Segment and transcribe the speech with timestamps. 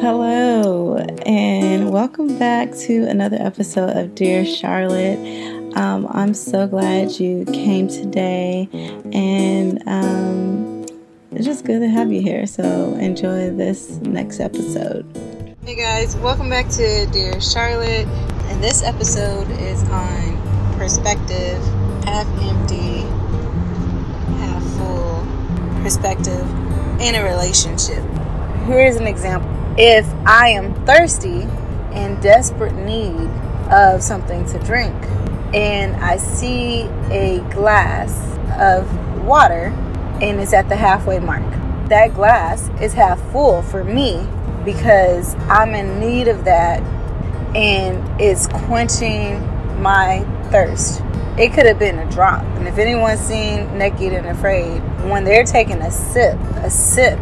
[0.00, 5.18] Hello, and welcome back to another episode of Dear Charlotte.
[5.76, 8.68] Um, I'm so glad you came today,
[9.12, 10.86] and um,
[11.32, 12.46] it's just good to have you here.
[12.46, 15.04] So, enjoy this next episode.
[15.64, 21.60] Hey guys, welcome back to Dear Charlotte, and this episode is on perspective,
[22.04, 23.00] half empty,
[24.38, 25.26] half full
[25.82, 26.48] perspective
[27.00, 28.04] in a relationship.
[28.66, 31.42] Here's an example if I am thirsty
[31.92, 33.30] and desperate need
[33.70, 34.94] of something to drink,
[35.54, 38.12] and I see a glass
[38.58, 39.66] of water
[40.20, 41.44] and it's at the halfway mark,
[41.88, 44.26] that glass is half full for me
[44.64, 46.82] because I'm in need of that
[47.54, 49.40] and it's quenching
[49.80, 51.02] my thirst.
[51.38, 52.42] It could have been a drop.
[52.56, 57.18] And if anyone's seen Naked and Afraid, when they're taking a sip, a sip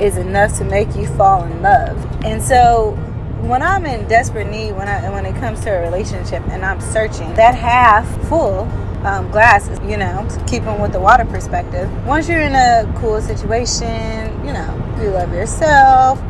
[0.00, 2.24] is enough to make you fall in love.
[2.24, 2.92] And so
[3.40, 6.80] when I'm in desperate need, when I when it comes to a relationship and I'm
[6.80, 8.62] searching, that half full
[9.04, 11.90] um, glass is, you know, keeping with the water perspective.
[12.06, 13.86] Once you're in a cool situation,
[14.44, 16.20] you know, you love yourself,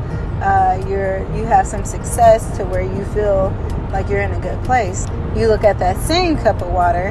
[0.42, 3.54] uh, you're you have some success to where you feel
[3.90, 5.06] like you're in a good place.
[5.34, 7.08] You look at that same cup of water,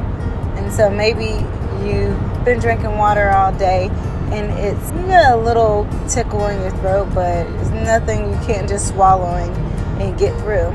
[0.58, 1.44] and so maybe
[1.86, 3.89] you've been drinking water all day
[4.31, 8.89] and it's you a little tickle in your throat, but it's nothing you can't just
[8.89, 10.72] swallow and, and get through.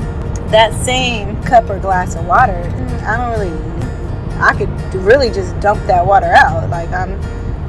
[0.49, 2.61] That same cup or glass of water,
[3.05, 6.69] I don't really, I could really just dump that water out.
[6.69, 7.19] Like I'm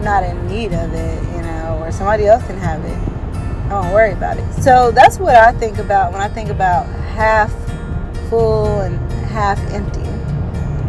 [0.03, 3.15] not in need of it, you know, or somebody else can have it.
[3.67, 4.53] I don't worry about it.
[4.63, 7.53] So that's what I think about when I think about half
[8.29, 10.01] full and half empty.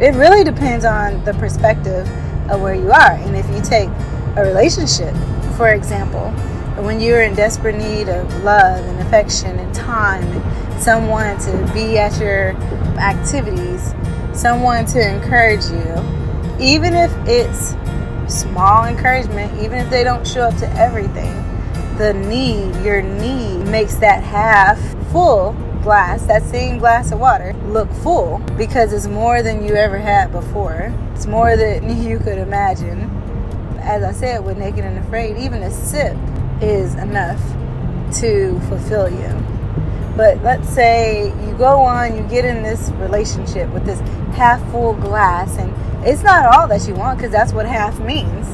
[0.03, 2.07] It really depends on the perspective
[2.49, 3.11] of where you are.
[3.11, 3.89] And if you take
[4.37, 5.15] a relationship,
[5.55, 6.29] for example,
[6.83, 11.97] when you're in desperate need of love and affection and time and someone to be
[11.97, 12.49] at your
[12.99, 13.93] activities,
[14.33, 15.95] someone to encourage you,
[16.59, 17.75] even if it's
[18.27, 21.33] small encouragement, even if they don't show up to everything,
[21.97, 24.77] the need, your need, makes that half
[25.13, 29.97] full glass, that same glass of water, look full because it's more than you ever
[29.97, 30.93] had before.
[31.13, 33.09] It's more than you could imagine
[33.85, 36.17] as I said with Naked and Afraid, even a sip
[36.61, 37.39] is enough
[38.19, 39.45] to fulfill you.
[40.17, 43.99] But let's say you go on, you get in this relationship with this
[44.35, 45.73] half full glass, and
[46.05, 48.47] it's not all that you want because that's what half means.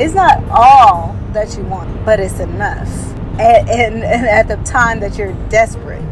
[0.00, 2.88] It's not all that you want, but it's enough.
[3.38, 6.02] And, and, and at the time that you're desperate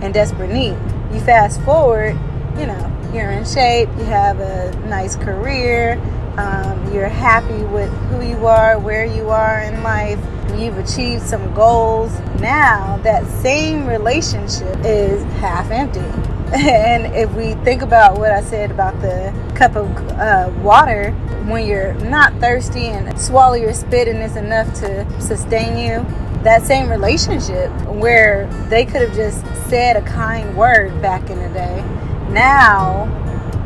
[0.00, 0.76] and desperate need,
[1.12, 2.18] you fast forward,
[2.58, 6.00] you know, you're in shape, you have a nice career,
[6.38, 10.20] um, you're happy with who you are, where you are in life,
[10.56, 12.16] you've achieved some goals.
[12.40, 15.98] Now, that same relationship is half empty.
[16.54, 21.10] and if we think about what I said about the cup of uh, water,
[21.48, 26.06] when you're not thirsty and swallow your spit and it's enough to sustain you,
[26.44, 31.48] that same relationship where they could have just said a kind word back in the
[31.48, 31.84] day,
[32.30, 33.06] now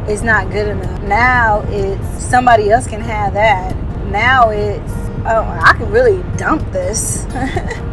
[0.08, 1.02] is not good enough.
[1.02, 3.76] Now it's somebody else can have that.
[4.06, 4.92] Now it's
[5.26, 7.26] oh I can really dump this.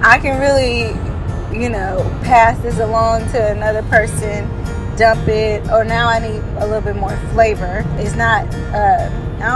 [0.01, 0.89] I can really,
[1.57, 4.47] you know, pass this along to another person,
[4.95, 7.83] dump it, or now I need a little bit more flavor.
[7.97, 9.09] It's not uh,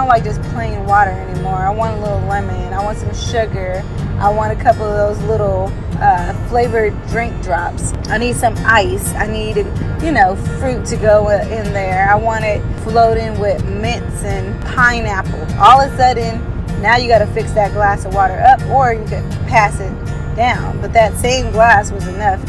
[0.03, 1.56] don't like just plain water anymore.
[1.56, 2.74] I want a little lemon.
[2.74, 3.81] I want some sugar.
[4.19, 5.72] I want a couple of those little
[6.02, 7.94] uh, flavored drink drops.
[8.09, 9.13] I need some ice.
[9.13, 9.56] I need,
[10.03, 12.09] you know, fruit to go in there.
[12.09, 15.40] I want it floating with mints and pineapple.
[15.58, 18.94] All of a sudden, now you got to fix that glass of water up, or
[18.94, 20.81] you could pass it down.
[20.81, 22.44] But that same glass was enough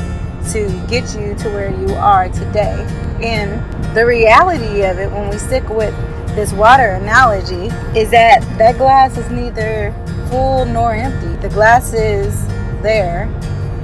[0.50, 2.84] to get you to where you are today.
[3.22, 5.94] And the reality of it, when we stick with
[6.34, 7.66] this water analogy,
[7.98, 9.94] is that that glass is neither
[10.30, 11.40] full nor empty.
[11.40, 12.46] The glass is
[12.82, 13.28] there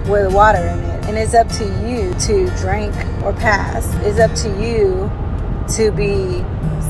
[0.08, 1.04] with water in it.
[1.06, 2.94] And it's up to you to drink
[3.24, 3.92] or pass.
[4.04, 5.10] It's up to you
[5.76, 6.44] to be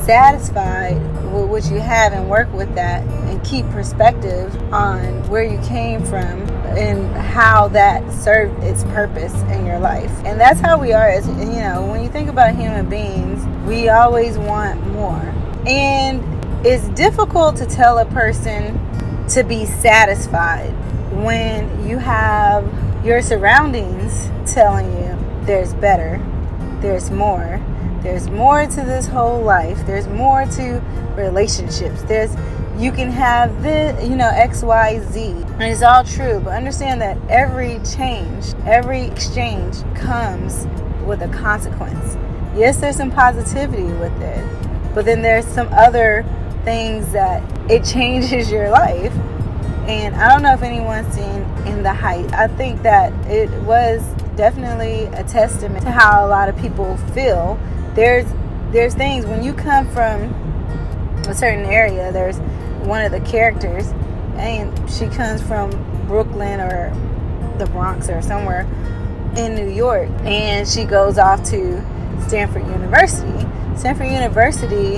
[0.05, 0.97] satisfied
[1.33, 6.05] with what you have and work with that and keep perspective on where you came
[6.05, 6.43] from
[6.77, 10.11] and how that served its purpose in your life.
[10.25, 13.89] And that's how we are as you know, when you think about human beings, we
[13.89, 15.35] always want more.
[15.67, 16.25] And
[16.67, 18.79] it's difficult to tell a person
[19.29, 20.71] to be satisfied
[21.13, 22.65] when you have
[23.05, 26.21] your surroundings telling you there's better,
[26.81, 27.61] there's more,
[28.03, 30.83] there's more to this whole life, there's more to
[31.17, 32.03] relationships.
[32.03, 32.35] There's
[32.79, 35.21] you can have this, you know, X, Y, Z.
[35.23, 40.67] And it's all true, but understand that every change, every exchange comes
[41.05, 42.17] with a consequence.
[42.57, 44.60] Yes, there's some positivity with it,
[44.95, 46.25] but then there's some other
[46.65, 49.13] things that it changes your life.
[49.89, 52.33] And I don't know if anyone's seen In the Height.
[52.33, 54.03] I think that it was
[54.37, 57.59] definitely a testament to how a lot of people feel.
[57.95, 58.27] There's
[58.73, 60.33] there's things when you come from
[61.29, 62.39] a certain area, there's
[62.87, 63.89] one of the characters
[64.37, 65.71] and she comes from
[66.07, 66.91] Brooklyn or
[67.59, 68.63] the Bronx or somewhere
[69.37, 71.85] in New York and she goes off to
[72.27, 73.47] Stanford University.
[73.81, 74.97] Stanford University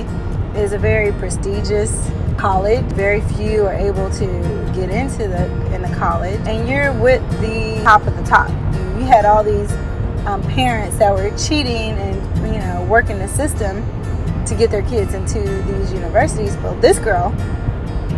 [0.59, 2.83] is a very prestigious college.
[2.87, 4.25] Very few are able to
[4.75, 8.49] get into the in the college, and you're with the top of the top.
[8.99, 9.71] You had all these
[10.25, 13.85] um, parents that were cheating and you know working the system
[14.47, 16.57] to get their kids into these universities.
[16.57, 17.33] But this girl,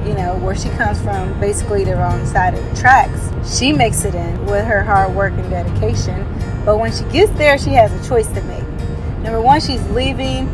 [0.03, 3.29] you know, where she comes from, basically the wrong side of the tracks.
[3.55, 6.25] She makes it in with her hard work and dedication.
[6.65, 8.65] But when she gets there, she has a choice to make.
[9.25, 10.45] Number one, she's leaving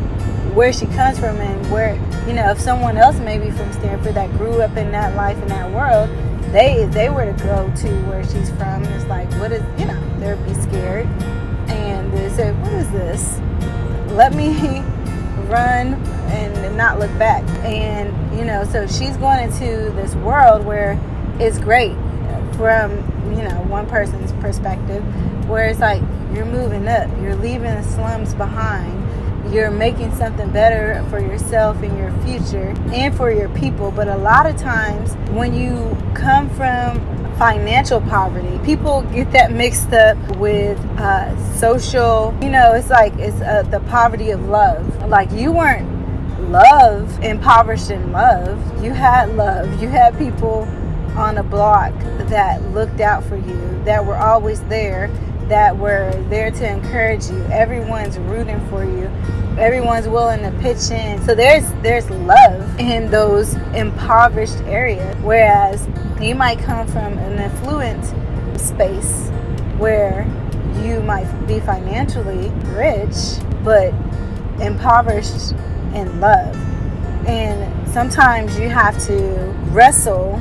[0.54, 1.94] where she comes from and where,
[2.26, 5.48] you know, if someone else maybe from Stanford that grew up in that life in
[5.48, 6.08] that world,
[6.54, 9.84] they if they were to go to where she's from, it's like, what is, you
[9.84, 11.06] know, they'd be scared.
[11.68, 13.38] And they say, what is this?
[14.12, 14.80] Let me
[15.50, 15.92] run
[16.32, 17.44] and not look back.
[17.66, 18.08] And,
[18.38, 20.98] you know, so she's going into this world where
[21.38, 21.94] it's great
[22.54, 22.92] from,
[23.36, 25.04] you know, one person's perspective,
[25.46, 26.02] where it's like
[26.34, 29.02] you're moving up, you're leaving the slums behind
[29.52, 33.90] you're making something better for yourself and your future and for your people.
[33.90, 37.00] But a lot of times, when you come from
[37.36, 42.34] financial poverty, people get that mixed up with uh, social.
[42.40, 45.08] You know, it's like it's uh, the poverty of love.
[45.08, 45.88] Like you weren't
[46.50, 48.82] love impoverished in love.
[48.82, 49.82] You had love.
[49.82, 50.68] You had people
[51.16, 51.92] on a block
[52.28, 55.10] that looked out for you, that were always there,
[55.52, 57.44] that were there to encourage you.
[57.52, 59.10] Everyone's rooting for you
[59.58, 61.22] everyone's willing to pitch in.
[61.24, 65.14] So there's there's love in those impoverished areas.
[65.18, 65.86] Whereas
[66.20, 68.02] you might come from an affluent
[68.58, 69.28] space
[69.76, 70.24] where
[70.82, 73.14] you might be financially rich
[73.62, 73.92] but
[74.60, 75.52] impoverished
[75.94, 76.56] in love.
[77.28, 79.14] And sometimes you have to
[79.70, 80.40] wrestle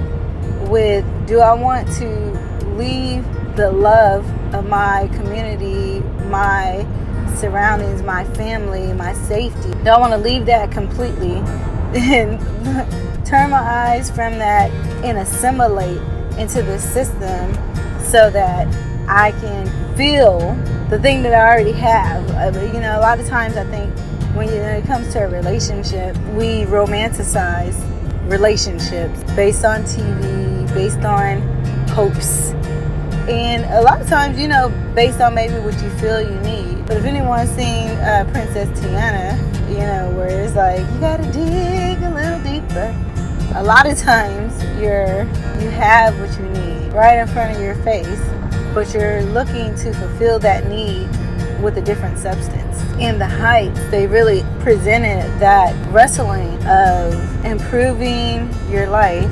[0.69, 2.07] with do I want to
[2.77, 3.25] leave
[3.57, 6.85] the love of my community, my
[7.35, 9.71] surroundings, my family, my safety.
[9.83, 11.37] Don't want to leave that completely
[11.93, 12.39] and
[13.25, 14.69] turn my eyes from that
[15.03, 16.01] and assimilate
[16.37, 17.53] into the system
[18.03, 18.67] so that
[19.07, 20.55] I can feel
[20.89, 22.29] the thing that I already have.
[22.31, 23.93] Uh, you know, a lot of times I think
[24.35, 27.75] when it comes to a relationship, we romanticize
[28.29, 31.41] relationships based on TV, based on
[31.89, 32.51] hopes.
[33.29, 36.85] And a lot of times, you know, based on maybe what you feel you need.
[36.87, 39.37] But if anyone's seen uh, Princess Tiana,
[39.69, 42.95] you know, where it's like you gotta dig a little deeper.
[43.55, 45.23] A lot of times you're
[45.61, 48.21] you have what you need right in front of your face,
[48.73, 51.07] but you're looking to fulfill that need
[51.61, 52.81] with a different substance.
[52.99, 59.31] In the heights, they really presented that wrestling of improving your life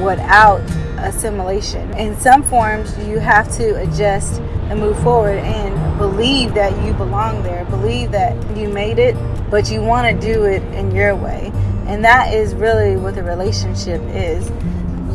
[0.00, 0.60] without
[0.98, 1.92] assimilation.
[1.96, 7.42] In some forms, you have to adjust and move forward and believe that you belong
[7.42, 9.14] there, believe that you made it,
[9.50, 11.50] but you want to do it in your way.
[11.86, 14.48] And that is really what the relationship is.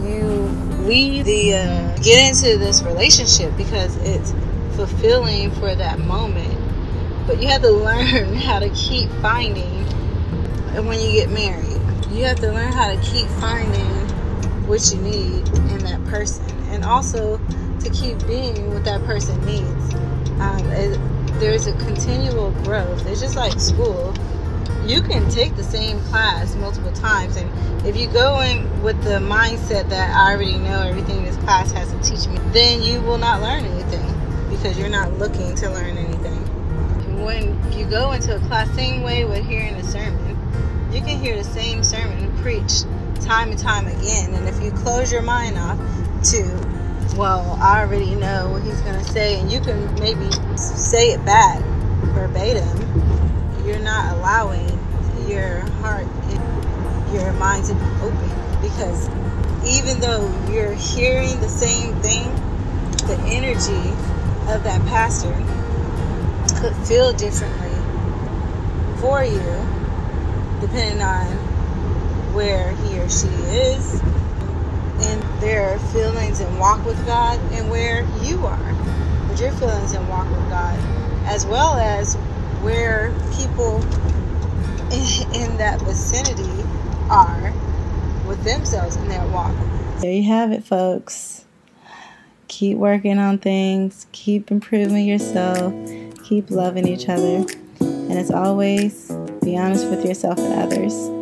[0.04, 0.22] You
[0.86, 4.32] leave the uh, get into this relationship because it's
[4.76, 6.58] fulfilling for that moment,
[7.28, 9.86] but you have to learn how to keep finding.
[10.74, 14.01] And when you get married, you have to learn how to keep finding
[14.68, 17.38] what you need in that person, and also
[17.80, 19.94] to keep being what that person needs.
[20.40, 21.00] Um, it,
[21.40, 23.06] there's a continual growth.
[23.08, 24.14] It's just like school.
[24.86, 27.50] You can take the same class multiple times, and
[27.88, 31.92] if you go in with the mindset that I already know everything this class has
[31.92, 34.06] to teach me, then you will not learn anything
[34.50, 36.38] because you're not looking to learn anything.
[37.24, 40.38] When you go into a class, same way with hearing a sermon,
[40.92, 42.86] you can hear the same sermon preached
[43.22, 45.78] time and time again, and if you close your mind off
[46.32, 46.72] to
[47.18, 51.24] well, I already know what he's going to say, and you can maybe say it
[51.26, 51.60] back
[52.16, 52.78] verbatim.
[53.66, 54.68] You're not allowing
[55.28, 56.08] your heart
[57.14, 59.10] your mind to be open because
[59.68, 62.34] even though you're hearing the same thing,
[63.08, 63.90] the energy
[64.52, 65.34] of that pastor
[66.60, 67.70] could feel differently
[69.02, 69.42] for you
[70.62, 71.26] depending on
[72.34, 74.02] where he or she is
[75.10, 78.74] in their feelings and walk with God and where you are
[79.28, 80.78] with your feelings and walk with God,
[81.26, 82.16] as well as
[82.62, 83.78] where people
[84.92, 86.64] in, in that vicinity
[87.10, 87.52] are
[88.28, 89.56] with themselves in their walk.
[90.00, 91.46] There you have it, folks.
[92.48, 95.74] Keep working on things, keep improving yourself,
[96.24, 97.46] keep loving each other,
[97.80, 101.21] and as always, be honest with yourself and others.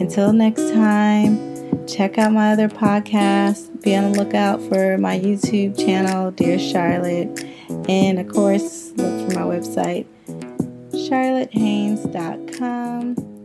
[0.00, 3.82] Until next time, check out my other podcast.
[3.82, 7.44] Be on the lookout for my YouTube channel, Dear Charlotte.
[7.88, 10.06] And of course, look for my website,
[10.92, 13.37] charlottehaynes.com.